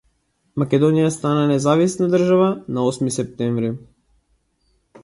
[0.61, 3.73] Македонија стана независна држава на Осми септември.